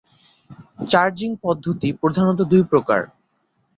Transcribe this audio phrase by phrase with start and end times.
[0.89, 3.01] Charging পদ্ধতি প্রধাণত দুই প্রকার।